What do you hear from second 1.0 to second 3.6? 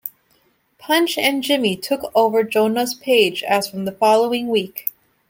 and Jimmy took over Jonah's page